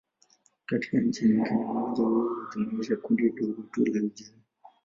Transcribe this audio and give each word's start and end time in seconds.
Katika 0.65 0.97
nchi 0.99 1.25
nyingine, 1.25 1.49
umoja 1.59 1.95
huu 2.03 2.29
hujumuisha 2.35 2.95
kundi 2.95 3.29
dogo 3.29 3.61
tu 3.71 3.85
la 3.85 3.99
vijana. 3.99 4.41